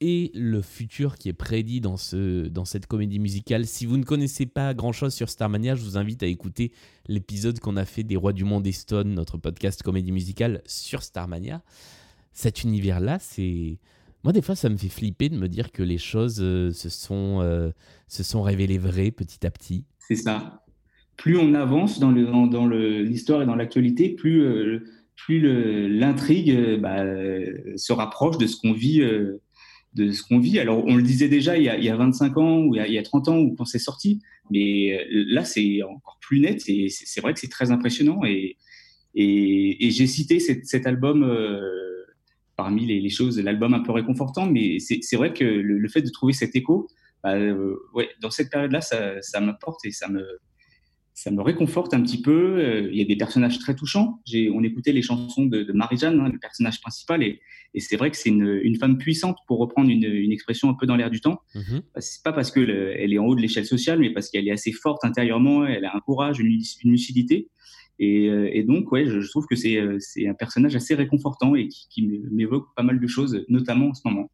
et 0.00 0.30
le 0.34 0.62
futur 0.62 1.16
qui 1.16 1.28
est 1.28 1.32
prédit 1.32 1.80
dans, 1.80 1.96
ce, 1.96 2.46
dans 2.46 2.64
cette 2.64 2.86
comédie 2.86 3.18
musicale. 3.18 3.66
Si 3.66 3.84
vous 3.84 3.96
ne 3.96 4.04
connaissez 4.04 4.46
pas 4.46 4.72
grand-chose 4.72 5.12
sur 5.12 5.28
Starmania, 5.28 5.74
je 5.74 5.82
vous 5.82 5.96
invite 5.96 6.22
à 6.22 6.26
écouter 6.26 6.70
l'épisode 7.08 7.58
qu'on 7.58 7.76
a 7.76 7.84
fait 7.84 8.04
des 8.04 8.14
Rois 8.14 8.32
du 8.32 8.44
Monde 8.44 8.66
et 8.66 8.72
Stone, 8.72 9.12
notre 9.12 9.38
podcast 9.38 9.82
comédie 9.82 10.12
musicale 10.12 10.62
sur 10.66 11.02
Starmania 11.02 11.62
cet 12.38 12.62
univers-là, 12.62 13.18
c'est. 13.20 13.78
Moi, 14.22 14.32
des 14.32 14.42
fois, 14.42 14.54
ça 14.54 14.68
me 14.68 14.76
fait 14.76 14.88
flipper 14.88 15.28
de 15.28 15.36
me 15.36 15.48
dire 15.48 15.72
que 15.72 15.82
les 15.82 15.98
choses 15.98 16.38
euh, 16.40 16.72
se, 16.72 16.88
sont, 16.88 17.40
euh, 17.40 17.70
se 18.06 18.22
sont 18.22 18.42
révélées 18.42 18.78
vraies 18.78 19.10
petit 19.10 19.44
à 19.46 19.50
petit. 19.50 19.84
C'est 19.98 20.16
ça. 20.16 20.64
Plus 21.16 21.36
on 21.36 21.54
avance 21.54 21.98
dans, 21.98 22.10
le, 22.10 22.26
dans, 22.26 22.66
l'histoire 22.66 23.42
et 23.42 23.46
dans 23.46 23.56
l'actualité, 23.56 24.10
plus, 24.10 24.42
euh, 24.42 24.84
plus 25.18 25.40
l'intrigue 25.88 26.78
bah, 26.80 27.04
se 27.76 27.92
rapproche 27.92 28.38
de 28.38 28.46
ce 28.46 28.56
qu'on 28.56 28.72
vit. 28.72 29.00
de 29.94 30.12
ce 30.12 30.22
qu'on 30.22 30.38
vit. 30.38 30.58
Alors, 30.58 30.84
on 30.86 30.96
le 30.96 31.02
disait 31.02 31.28
déjà 31.28 31.58
il 31.58 31.64
y 31.64 31.68
a, 31.68 31.76
il 31.76 31.84
y 31.84 31.90
a 31.90 31.96
25 31.96 32.36
ans 32.38 32.60
ou 32.60 32.74
il 32.76 32.92
y 32.92 32.98
a, 32.98 33.02
30 33.02 33.28
ans 33.28 33.38
ou 33.38 33.54
quand 33.56 33.64
c'est 33.64 33.78
sorti, 33.78 34.20
mais 34.50 35.06
là, 35.10 35.44
c'est 35.44 35.82
encore 35.82 36.18
plus 36.20 36.40
net. 36.40 36.60
C'est 36.60 37.20
vrai 37.20 37.34
que 37.34 37.40
c'est 37.40 37.50
très 37.50 37.70
impressionnant. 37.70 38.24
Et, 38.24 38.56
et, 39.14 39.90
j'ai 39.90 40.06
cité 40.06 40.38
cet, 40.40 40.86
album 40.86 41.24
parmi 42.58 42.84
les, 42.84 43.08
choses, 43.08 43.38
l'album 43.38 43.72
un 43.72 43.80
peu 43.80 43.92
réconfortant, 43.92 44.44
mais 44.44 44.78
c'est 44.80 45.16
vrai 45.16 45.32
que 45.32 45.44
le, 45.44 45.88
fait 45.88 46.02
de 46.02 46.10
trouver 46.10 46.32
cet 46.32 46.56
écho, 46.56 46.88
bah, 47.22 47.36
euh, 47.36 47.76
ouais, 47.94 48.08
dans 48.20 48.30
cette 48.30 48.50
période-là, 48.50 48.80
ça, 48.80 49.22
ça 49.22 49.40
m'apporte 49.40 49.84
et 49.84 49.92
ça 49.92 50.08
me, 50.08 50.24
ça 51.18 51.32
me 51.32 51.42
réconforte 51.42 51.94
un 51.94 52.02
petit 52.02 52.22
peu. 52.22 52.58
Euh, 52.58 52.88
il 52.92 52.98
y 52.98 53.02
a 53.02 53.04
des 53.04 53.16
personnages 53.16 53.58
très 53.58 53.74
touchants. 53.74 54.20
On 54.54 54.62
écoutait 54.62 54.92
les 54.92 55.02
chansons 55.02 55.46
de, 55.46 55.72
Marie-Jeanne, 55.72 56.20
hein, 56.20 56.30
le 56.32 56.38
personnage 56.38 56.80
principal, 56.80 57.24
et, 57.24 57.40
et 57.74 57.80
c'est 57.80 57.96
vrai 57.96 58.10
que 58.12 58.16
c'est 58.16 58.28
une, 58.28 58.60
une, 58.62 58.76
femme 58.76 58.98
puissante, 58.98 59.36
pour 59.48 59.58
reprendre 59.58 59.90
une, 59.90 60.04
une 60.04 60.30
expression 60.30 60.70
un 60.70 60.74
peu 60.74 60.86
dans 60.86 60.94
l'air 60.94 61.10
du 61.10 61.20
temps. 61.20 61.40
Mm 61.54 61.60
-hmm. 61.60 61.80
C'est 61.98 62.22
pas 62.22 62.32
parce 62.32 62.50
qu'elle 62.52 62.70
elle 62.70 63.12
est 63.12 63.18
en 63.18 63.26
haut 63.26 63.34
de 63.34 63.42
l'échelle 63.46 63.66
sociale, 63.66 63.98
mais 63.98 64.12
parce 64.16 64.28
qu'elle 64.30 64.46
est 64.46 64.56
assez 64.60 64.72
forte 64.84 65.02
intérieurement, 65.04 65.58
elle 65.66 65.86
a 65.88 65.92
un 65.98 66.02
courage, 66.08 66.36
une, 66.38 66.52
une 66.84 66.92
lucidité. 66.96 67.48
Euh, 68.00 68.48
et, 68.52 68.62
donc, 68.62 68.92
ouais, 68.92 69.06
je, 69.06 69.28
trouve 69.28 69.46
que 69.46 69.56
euh, 69.56 69.96
c'est 70.00 70.26
un 70.28 70.34
personnage 70.34 70.76
assez 70.76 70.94
réconfortant 70.94 71.54
et 71.54 71.68
qui, 71.68 72.02
m'évoque 72.30 72.66
pas 72.76 72.82
mal 72.82 73.00
de 73.00 73.06
choses, 73.06 73.44
notamment 73.48 73.88
en 73.88 73.94
ce 73.94 74.02
moment. 74.04 74.30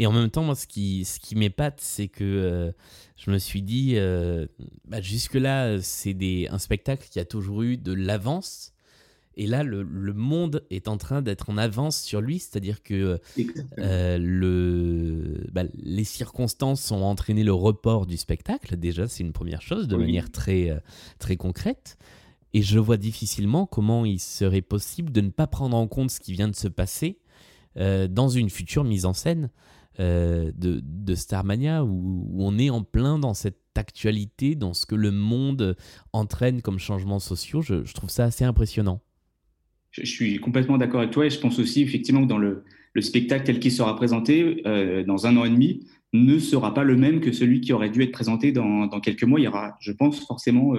Et 0.00 0.06
en 0.06 0.12
même 0.12 0.30
temps, 0.30 0.44
moi, 0.44 0.54
ce 0.54 0.66
qui, 0.66 1.04
ce 1.04 1.20
qui 1.20 1.36
m'épate, 1.36 1.78
c'est 1.78 2.08
que 2.08 2.24
euh, 2.24 2.72
je 3.16 3.30
me 3.30 3.36
suis 3.36 3.60
dit, 3.60 3.96
bah, 4.88 5.02
jusque-là, 5.02 5.78
c'est 5.82 6.16
un 6.50 6.58
spectacle 6.58 7.06
qui 7.10 7.20
a 7.20 7.26
toujours 7.26 7.60
eu 7.60 7.76
de 7.76 7.92
l'avance. 7.92 8.72
Et 9.36 9.46
là, 9.46 9.62
le, 9.62 9.84
monde 9.84 10.64
est 10.70 10.88
en 10.88 10.96
train 10.96 11.20
d'être 11.20 11.50
en 11.50 11.58
avance 11.58 12.00
sur 12.00 12.22
lui, 12.22 12.38
c'est-à-dire 12.38 12.82
que 12.82 13.20
le, 13.76 15.44
bah, 15.52 15.64
les 15.74 16.04
circonstances 16.04 16.90
ont 16.92 17.04
entraîné 17.04 17.44
le 17.44 17.52
report 17.52 18.06
du 18.06 18.16
spectacle. 18.16 18.78
Déjà, 18.78 19.06
c'est 19.06 19.22
une 19.22 19.34
première 19.34 19.60
chose, 19.60 19.86
de 19.86 19.96
manière 19.96 20.32
très, 20.32 20.82
très 21.18 21.36
concrète. 21.36 21.98
Et 22.52 22.62
je 22.62 22.78
vois 22.78 22.96
difficilement 22.96 23.66
comment 23.66 24.06
il 24.06 24.18
serait 24.18 24.62
possible 24.62 25.12
de 25.12 25.20
ne 25.20 25.30
pas 25.30 25.46
prendre 25.46 25.76
en 25.76 25.86
compte 25.86 26.10
ce 26.10 26.20
qui 26.20 26.32
vient 26.32 26.48
de 26.48 26.56
se 26.56 26.68
passer 26.68 27.18
euh, 27.76 28.08
dans 28.08 28.28
une 28.28 28.50
future 28.50 28.82
mise 28.82 29.04
en 29.04 29.12
scène 29.12 29.50
euh, 30.00 30.50
de, 30.56 30.80
de, 30.82 31.14
Starmania, 31.14 31.84
où, 31.84 32.36
on 32.38 32.58
est 32.58 32.70
en 32.70 32.82
plein 32.82 33.18
dans 33.18 33.34
cette 33.34 33.58
actualité, 33.76 34.54
dans 34.54 34.74
ce 34.74 34.86
que 34.86 34.94
le 34.94 35.10
monde 35.10 35.76
entraîne 36.12 36.62
comme 36.62 36.78
changements 36.78 37.20
sociaux. 37.20 37.62
Je, 37.62 37.92
trouve 37.92 38.10
ça 38.10 38.24
assez 38.24 38.44
impressionnant. 38.44 39.00
Je, 39.90 40.04
suis 40.04 40.38
complètement 40.38 40.78
d'accord 40.78 41.00
avec 41.00 41.12
toi 41.12 41.26
et 41.26 41.30
je 41.30 41.38
pense 41.38 41.58
aussi 41.58 41.82
effectivement 41.82 42.22
que 42.22 42.28
dans 42.28 42.38
le, 42.38 42.64
le 42.94 43.02
spectacle 43.02 43.44
tel 43.44 43.60
qu'il 43.60 43.72
sera 43.72 43.94
présenté 43.96 44.62
euh, 44.66 45.04
dans 45.04 45.26
un 45.26 45.36
an 45.36 45.44
et 45.44 45.50
demi 45.50 45.86
ne 46.12 46.38
sera 46.38 46.74
pas 46.74 46.82
le 46.82 46.96
même 46.96 47.20
que 47.20 47.30
celui 47.30 47.60
qui 47.60 47.72
aurait 47.72 47.90
dû 47.90 48.02
être 48.02 48.12
présenté 48.12 48.52
dans, 48.52 48.86
dans 48.86 49.00
quelques 49.00 49.24
mois. 49.24 49.38
Il 49.38 49.44
y 49.44 49.48
aura, 49.48 49.76
je 49.80 49.92
pense, 49.92 50.26
forcément 50.26 50.74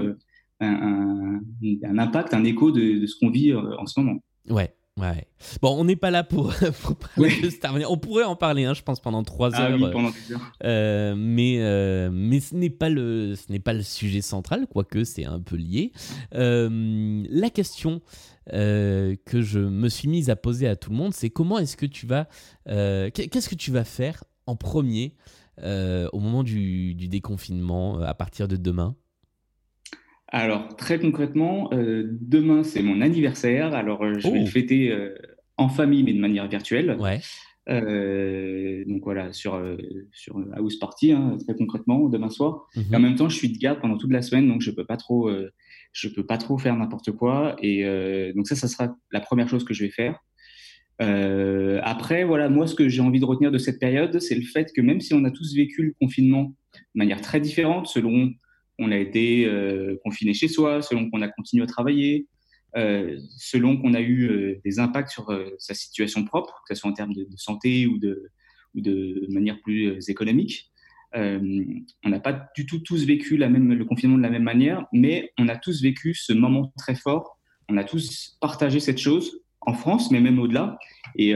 un, 0.61 1.97
impact, 1.97 2.33
un 2.33 2.43
écho 2.43 2.71
de, 2.71 3.05
ce 3.05 3.15
qu'on 3.19 3.29
vit 3.29 3.51
euh, 3.51 3.77
en 3.77 3.85
ce 3.85 3.99
moment. 3.99 4.19
Ouais. 4.49 4.73
Ouais. 5.01 5.27
Bon, 5.61 5.75
on 5.79 5.83
n'est 5.83 5.95
pas 5.95 6.11
là 6.11 6.23
pour, 6.23 6.53
parler 7.15 7.41
de 7.41 7.49
Star 7.49 7.75
On 7.89 7.97
pourrait 7.97 8.23
en 8.23 8.35
parler, 8.35 8.65
hein, 8.65 8.75
je 8.75 8.83
pense, 8.83 8.99
pendant 8.99 9.23
trois 9.23 9.55
ah 9.55 9.63
heures. 9.63 9.79
Oui, 9.79 9.91
pendant 9.91 10.09
heures. 10.09 10.53
Euh, 10.63 11.15
mais, 11.17 11.57
euh, 11.59 12.11
mais 12.13 12.39
ce 12.39 12.53
n'est 12.53 12.69
pas 12.69 12.89
le 12.89 13.35
ce 13.35 13.51
n'est 13.51 13.59
pas 13.59 13.73
le 13.73 13.81
sujet 13.81 14.21
central, 14.21 14.67
quoique 14.67 15.03
c'est 15.03 15.25
un 15.25 15.39
peu 15.39 15.55
lié. 15.55 15.91
la 16.31 17.49
question 17.49 18.01
que 18.47 19.41
je 19.41 19.59
me 19.59 19.89
suis 19.89 20.07
mise 20.07 20.29
à 20.29 20.35
poser 20.35 20.67
à 20.67 20.75
tout 20.75 20.91
le 20.91 20.97
monde, 20.97 21.13
c'est 21.13 21.31
comment 21.31 21.57
est-ce 21.57 21.75
que 21.75 21.87
tu 21.87 22.05
vas 22.05 22.27
qu'est-ce 22.65 23.49
que 23.49 23.55
tu 23.55 23.71
vas 23.71 23.83
faire 23.83 24.23
en 24.45 24.55
premier 24.55 25.15
au 25.57 26.19
moment 26.19 26.43
du, 26.43 26.93
du 26.93 27.07
déconfinement 27.07 27.99
à 28.01 28.13
partir 28.13 28.47
de 28.47 28.55
demain? 28.55 28.95
Alors, 30.31 30.75
très 30.77 30.97
concrètement, 30.97 31.69
euh, 31.73 32.07
demain, 32.21 32.63
c'est 32.63 32.81
mon 32.81 33.01
anniversaire. 33.01 33.73
Alors, 33.73 34.03
euh, 34.03 34.17
je 34.17 34.29
vais 34.29 34.39
le 34.39 34.45
oh. 34.45 34.47
fêter 34.47 34.89
euh, 34.89 35.13
en 35.57 35.67
famille, 35.67 36.03
mais 36.03 36.13
de 36.13 36.19
manière 36.19 36.47
virtuelle. 36.47 36.97
Ouais. 36.99 37.19
donc 38.87 39.03
voilà, 39.03 39.33
sur, 39.33 39.61
sur 40.13 40.41
House 40.53 40.77
Party, 40.79 41.11
hein, 41.11 41.37
très 41.45 41.53
concrètement, 41.55 42.07
demain 42.07 42.29
soir. 42.29 42.67
Et 42.75 42.95
en 42.95 42.99
mhm. 42.99 43.05
même 43.05 43.15
temps, 43.15 43.27
je 43.27 43.35
suis 43.35 43.51
de 43.51 43.57
garde 43.57 43.81
pendant 43.81 43.97
toute 43.97 44.11
la 44.11 44.21
semaine, 44.21 44.47
donc 44.47 44.61
je 44.61 44.71
peux 44.71 44.85
pas 44.85 44.97
trop, 44.97 45.29
je 45.91 46.07
peux 46.07 46.25
pas 46.25 46.37
trop 46.37 46.57
faire 46.57 46.75
n'importe 46.77 47.11
quoi. 47.11 47.55
Et 47.61 47.83
donc 48.33 48.47
ça, 48.47 48.55
ça 48.55 48.67
sera 48.67 48.95
la 49.11 49.19
première 49.19 49.47
chose 49.47 49.63
que 49.63 49.73
je 49.73 49.83
vais 49.83 49.91
faire. 49.91 50.17
après, 51.83 52.23
voilà, 52.23 52.49
moi, 52.49 52.67
ce 52.67 52.75
que 52.75 52.89
j'ai 52.89 53.01
envie 53.01 53.19
de 53.19 53.25
retenir 53.25 53.51
de 53.51 53.57
cette 53.57 53.79
période, 53.79 54.19
c'est 54.19 54.35
le 54.35 54.45
fait 54.45 54.71
que 54.73 54.81
même 54.81 55.01
si 55.01 55.13
on 55.13 55.23
a 55.25 55.31
tous 55.31 55.55
vécu 55.55 55.83
le 55.83 55.93
confinement 56.01 56.55
de 56.73 56.99
manière 56.99 57.21
très 57.21 57.39
différente, 57.39 57.87
selon 57.87 58.31
on 58.81 58.91
a 58.91 58.97
été 58.97 59.45
euh, 59.45 59.95
confiné 60.03 60.33
chez 60.33 60.47
soi, 60.47 60.81
selon 60.81 61.09
qu'on 61.09 61.21
a 61.21 61.29
continué 61.29 61.63
à 61.63 61.67
travailler, 61.67 62.27
euh, 62.75 63.17
selon 63.37 63.77
qu'on 63.77 63.93
a 63.93 64.01
eu 64.01 64.23
euh, 64.23 64.59
des 64.65 64.79
impacts 64.79 65.09
sur 65.09 65.31
sa 65.59 65.73
situation 65.75 66.25
propre, 66.25 66.63
que 66.67 66.73
ce 66.73 66.81
soit 66.81 66.89
en 66.89 66.93
termes 66.93 67.13
de, 67.13 67.27
santé 67.35 67.85
ou 67.85 67.99
de, 67.99 69.27
manière 69.29 69.61
plus 69.61 70.09
économique. 70.09 70.71
on 71.13 72.09
n'a 72.09 72.19
pas 72.19 72.49
du 72.55 72.65
tout 72.65 72.79
tous 72.79 73.05
vécu 73.05 73.37
la 73.37 73.49
même, 73.49 73.71
le 73.71 73.85
confinement 73.85 74.17
de 74.17 74.23
la 74.23 74.31
même 74.31 74.43
manière, 74.43 74.87
mais 74.91 75.31
on 75.37 75.47
a 75.47 75.57
tous 75.57 75.81
vécu 75.81 76.13
ce 76.15 76.33
moment 76.33 76.73
très 76.77 76.95
fort. 76.95 77.37
On 77.69 77.77
a 77.77 77.83
tous 77.83 78.37
partagé 78.41 78.79
cette 78.79 78.97
chose 78.97 79.41
en 79.61 79.73
France, 79.73 80.09
mais 80.09 80.19
même 80.19 80.39
au-delà. 80.39 80.79
Et, 81.15 81.35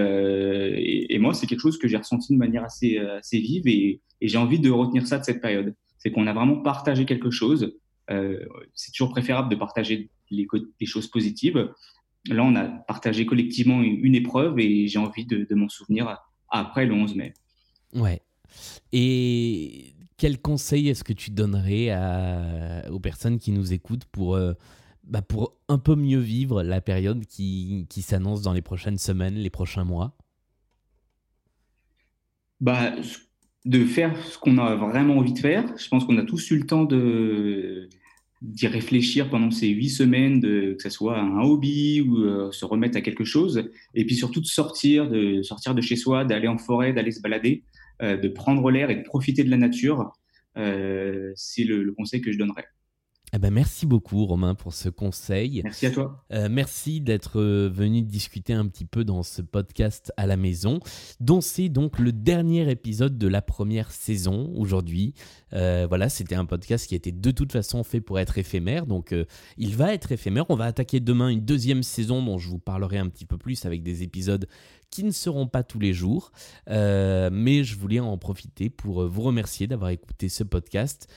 moi, 1.20 1.34
c'est 1.36 1.46
quelque 1.46 1.60
chose 1.60 1.78
que 1.78 1.88
j'ai 1.88 1.98
ressenti 1.98 2.34
de 2.34 2.40
manière 2.40 2.64
assez, 2.64 2.98
assez 2.98 3.38
vive 3.38 3.68
et 3.68 4.02
j'ai 4.20 4.38
envie 4.38 4.60
de 4.60 4.72
retenir 4.72 5.06
ça 5.06 5.20
de 5.20 5.24
cette 5.24 5.42
période 5.42 5.75
c'est 6.06 6.12
qu'on 6.12 6.28
a 6.28 6.34
vraiment 6.34 6.58
partagé 6.58 7.06
quelque 7.06 7.32
chose. 7.32 7.80
Euh, 8.12 8.46
c'est 8.76 8.92
toujours 8.92 9.10
préférable 9.10 9.50
de 9.50 9.56
partager 9.56 10.12
les, 10.30 10.46
choses 10.86 11.08
positives. 11.08 11.72
Là, 12.30 12.44
on 12.44 12.56
a 12.56 12.66
partagé 12.66 13.26
collectivement 13.26 13.82
une, 13.82 14.14
épreuve 14.14 14.60
et 14.60 14.88
j'ai 14.88 15.00
envie 15.00 15.26
de, 15.26 15.48
m'en 15.56 15.68
souvenir 15.68 16.20
après 16.50 16.86
le 16.86 16.94
11 16.94 17.16
mai. 17.16 17.34
Ouais. 17.96 18.22
Et 18.92 19.96
quel 20.18 20.40
conseil 20.40 20.90
est-ce 20.90 21.04
que 21.04 21.12
tu 21.12 21.32
donnerais 21.32 21.90
aux 22.92 23.00
personnes 23.00 23.40
qui 23.40 23.52
nous 23.52 23.74
écoutent 23.74 24.06
pour, 24.06 24.36
euh, 24.36 24.54
bah, 25.06 25.24
pour 25.24 25.58
un 25.70 25.80
peu 25.80 25.96
mieux 25.96 26.20
vivre 26.20 26.62
la 26.62 26.82
période 26.82 27.26
qui, 27.26 27.88
qui 27.90 28.04
s'annonce 28.04 28.44
dans 28.44 28.54
les 28.54 28.62
prochaines 28.62 29.00
semaines, 29.00 29.34
les 29.34 29.50
prochains 29.50 29.86
mois? 29.86 30.16
Bah, 32.62 32.94
de 33.66 33.84
faire 33.84 34.16
ce 34.26 34.38
qu'on 34.38 34.58
a 34.60 34.76
vraiment 34.76 35.18
envie 35.18 35.34
de 35.34 35.40
faire. 35.40 35.66
Je 35.78 35.88
pense 35.90 36.06
qu'on 36.06 36.18
a 36.18 36.24
tous 36.24 36.52
eu 36.52 36.58
le 36.58 36.66
temps 36.66 36.86
de 36.86 37.90
d'y 38.42 38.68
réfléchir 38.68 39.30
pendant 39.30 39.50
ces 39.50 39.70
huit 39.70 39.90
semaines, 39.90 40.40
de, 40.40 40.74
que 40.74 40.84
ce 40.84 40.90
soit 40.90 41.18
un 41.18 41.40
hobby 41.42 42.02
ou 42.02 42.18
euh, 42.18 42.52
se 42.52 42.64
remettre 42.66 42.96
à 42.96 43.02
quelque 43.02 43.24
chose, 43.24 43.72
et 43.96 44.06
puis 44.06 44.16
surtout 44.16 44.40
de 44.42 44.46
sortir, 44.46 45.10
de 45.10 45.42
sortir 45.42 45.74
de 45.74 45.82
chez 45.82 45.96
soi, 45.96 46.26
d'aller 46.26 46.48
en 46.48 46.60
forêt, 46.60 46.94
d'aller 46.94 47.12
se 47.12 47.22
balader, 47.22 47.64
euh, 48.04 48.18
de 48.18 48.28
prendre 48.28 48.70
l'air 48.70 48.92
et 48.92 48.98
de 48.98 49.04
profiter 49.04 49.44
de 49.44 49.50
la 49.50 49.58
nature. 49.58 50.12
c'est 50.56 51.64
le, 51.64 51.92
conseil 51.98 52.22
que 52.22 52.32
je 52.32 52.38
donnerais. 52.38 52.68
Eh 53.36 53.38
ben 53.38 53.51
merci 53.51 53.86
beaucoup 53.86 54.25
Romain 54.25 54.56
pour 54.56 54.74
ce 54.74 54.88
conseil. 54.88 55.60
Merci 55.62 55.88
à 55.88 55.92
toi. 55.92 56.24
Euh, 56.32 56.48
merci 56.50 57.01
d'être 57.01 57.42
euh, 57.42 57.70
venu 57.70 58.01
discuter 58.01 58.54
un 58.54 58.65
petit 58.65 58.86
peu 58.86 59.04
dans 59.04 59.24
ce 59.24 59.42
podcast 59.42 60.13
à 60.15 60.25
la 60.25 60.38
maison, 60.38 60.80
dont 61.20 61.42
c'est 61.42 61.68
donc 61.68 62.00
le 62.00 62.13
dernier 62.13 62.72
épisode 62.72 63.18
de 63.18 63.27
la 63.27 63.42
première 63.42 63.92
saison 63.92 64.54
aujourd'hui. 64.56 65.15
Euh, 65.51 65.86
voilà, 65.86 66.08
c'était 66.08 66.36
un 66.36 66.46
podcast 66.46 66.88
qui 66.88 66.96
était 66.96 67.12
de 67.12 67.32
toute 67.32 67.51
façon 67.51 67.84
fait 67.84 68.00
pour 68.00 68.20
être 68.20 68.38
éphémère, 68.38 68.86
donc 68.86 69.13
il 69.58 69.75
va 69.75 69.94
être 69.94 70.13
éphémère. 70.13 70.46
On 70.48 70.56
va 70.56 70.65
attaquer 70.65 71.01
demain 71.01 71.27
une 71.27 71.42
deuxième 71.42 71.84
saison 71.84 72.24
dont 72.24 72.38
je 72.38 72.48
vous 72.48 72.60
parlerai 72.60 73.00
un 73.00 73.10
petit 73.10 73.25
peu 73.25 73.38
plus 73.38 73.65
avec 73.65 73.84
des 73.84 74.01
épisodes 74.01 74.48
qui 74.92 75.04
ne 75.04 75.12
seront 75.12 75.48
pas 75.48 75.63
tous 75.63 75.80
les 75.80 75.92
jours. 75.92 76.32
mais 76.68 77.65
je 77.65 77.75
voulais 77.77 78.00
en 78.00 78.18
profiter 78.18 78.70
pour 78.70 79.06
vous 79.06 79.22
remercier 79.24 79.68
d'avoir 79.68 79.89
écouté 79.89 80.30
ce 80.30 80.46
podcast. 80.46 81.10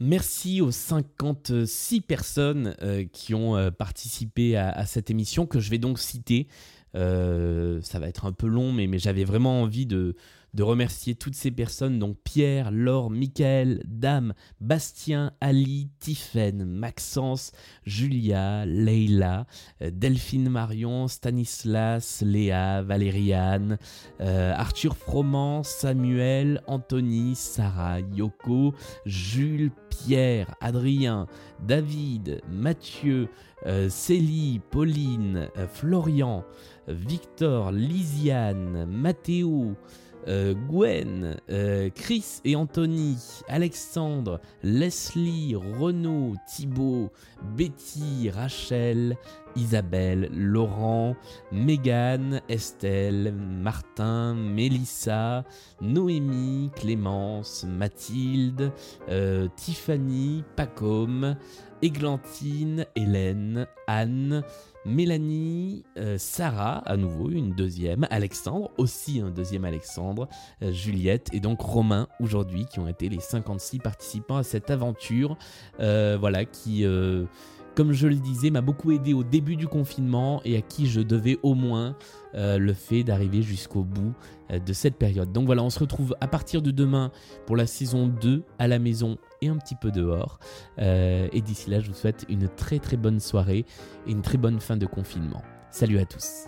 Merci 0.00 0.60
aux 0.60 0.72
56 0.72 2.00
personnes 2.00 2.74
euh, 2.82 3.04
qui 3.12 3.32
ont 3.32 3.56
euh, 3.56 3.70
participé 3.70 4.56
à, 4.56 4.84
cette 4.86 5.08
émission 5.08 5.46
que 5.46 5.60
je 5.60 5.70
vais 5.70 5.78
donc 5.78 6.00
citer. 6.00 6.48
Euh, 6.96 7.80
ça 7.82 8.00
va 8.00 8.08
être 8.08 8.24
un 8.24 8.32
peu 8.32 8.48
long, 8.48 8.72
mais 8.72 8.88
j'avais 8.98 9.24
vraiment 9.24 9.62
envie 9.62 9.86
de, 9.86 10.16
de 10.54 10.62
remercier 10.62 11.16
toutes 11.16 11.34
ces 11.34 11.50
personnes, 11.50 11.98
donc 11.98 12.16
Pierre, 12.22 12.70
Laure, 12.70 13.10
Michael, 13.10 13.82
Dame, 13.86 14.34
Bastien, 14.60 15.32
Ali, 15.40 15.90
Tiffaine, 15.98 16.64
Maxence, 16.64 17.50
Julia, 17.84 18.64
Leila, 18.64 19.46
euh, 19.82 19.90
Delphine 19.92 20.48
Marion, 20.48 21.08
Stanislas, 21.08 22.22
Léa, 22.24 22.82
Valériane, 22.82 23.78
euh, 24.20 24.52
Arthur 24.54 24.96
Froment, 24.96 25.64
Samuel, 25.64 26.62
Anthony, 26.68 27.34
Sarah, 27.34 28.00
Yoko, 28.00 28.74
Jules, 29.06 29.72
Pierre, 29.90 30.54
Adrien, 30.60 31.26
David, 31.66 32.40
Mathieu, 32.48 33.28
euh, 33.66 33.88
Célie, 33.88 34.60
Pauline, 34.70 35.48
Florian, 35.72 36.44
Victor, 36.86 37.72
Lisiane, 37.72 38.86
Mathéo, 38.86 39.74
euh, 40.28 40.54
Gwen, 40.68 41.36
euh, 41.50 41.90
Chris 41.94 42.40
et 42.44 42.56
Anthony, 42.56 43.16
Alexandre, 43.48 44.40
Leslie, 44.62 45.54
Renaud, 45.54 46.34
Thibaut, 46.48 47.10
Betty, 47.56 48.30
Rachel, 48.30 49.16
Isabelle, 49.56 50.30
Laurent, 50.32 51.16
Megan, 51.52 52.40
Estelle, 52.48 53.34
Martin, 53.34 54.34
Mélissa, 54.34 55.44
Noémie, 55.80 56.70
Clémence, 56.74 57.64
Mathilde, 57.68 58.72
euh, 59.08 59.48
Tiffany, 59.56 60.42
Pacôme, 60.56 61.36
Églantine, 61.82 62.86
Hélène, 62.96 63.66
Anne, 63.86 64.42
Mélanie, 64.86 65.84
euh, 65.96 66.18
Sarah, 66.18 66.78
à 66.86 66.96
nouveau 66.96 67.30
une 67.30 67.54
deuxième, 67.54 68.06
Alexandre, 68.10 68.70
aussi 68.76 69.20
un 69.20 69.30
deuxième 69.30 69.64
Alexandre, 69.64 70.28
euh, 70.62 70.72
Juliette 70.72 71.30
et 71.32 71.40
donc 71.40 71.60
Romain 71.60 72.06
aujourd'hui 72.20 72.66
qui 72.66 72.80
ont 72.80 72.88
été 72.88 73.08
les 73.08 73.20
56 73.20 73.78
participants 73.78 74.36
à 74.36 74.42
cette 74.42 74.70
aventure, 74.70 75.38
euh, 75.80 76.16
voilà, 76.20 76.44
qui 76.44 76.84
comme 77.74 77.92
je 77.92 78.06
le 78.06 78.16
disais, 78.16 78.50
m'a 78.50 78.60
beaucoup 78.60 78.92
aidé 78.92 79.12
au 79.12 79.24
début 79.24 79.56
du 79.56 79.66
confinement 79.66 80.40
et 80.44 80.56
à 80.56 80.60
qui 80.60 80.86
je 80.86 81.00
devais 81.00 81.38
au 81.42 81.54
moins 81.54 81.96
euh, 82.34 82.58
le 82.58 82.72
fait 82.72 83.04
d'arriver 83.04 83.42
jusqu'au 83.42 83.82
bout 83.82 84.14
euh, 84.50 84.58
de 84.58 84.72
cette 84.72 84.96
période. 84.96 85.32
Donc 85.32 85.46
voilà, 85.46 85.62
on 85.62 85.70
se 85.70 85.78
retrouve 85.78 86.16
à 86.20 86.28
partir 86.28 86.62
de 86.62 86.70
demain 86.70 87.10
pour 87.46 87.56
la 87.56 87.66
saison 87.66 88.06
2 88.06 88.42
à 88.58 88.68
la 88.68 88.78
maison 88.78 89.18
et 89.42 89.48
un 89.48 89.56
petit 89.56 89.76
peu 89.76 89.90
dehors. 89.90 90.38
Euh, 90.78 91.28
et 91.32 91.40
d'ici 91.40 91.70
là, 91.70 91.80
je 91.80 91.88
vous 91.88 91.94
souhaite 91.94 92.24
une 92.28 92.48
très 92.48 92.78
très 92.78 92.96
bonne 92.96 93.20
soirée 93.20 93.64
et 94.06 94.10
une 94.10 94.22
très 94.22 94.38
bonne 94.38 94.60
fin 94.60 94.76
de 94.76 94.86
confinement. 94.86 95.42
Salut 95.70 95.98
à 95.98 96.04
tous. 96.04 96.46